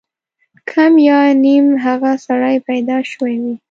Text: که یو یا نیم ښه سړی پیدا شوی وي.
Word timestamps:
که 0.69 0.83
یو 0.87 0.97
یا 1.07 1.19
نیم 1.43 1.67
ښه 1.83 2.13
سړی 2.25 2.57
پیدا 2.67 2.97
شوی 3.11 3.35
وي. 3.41 3.55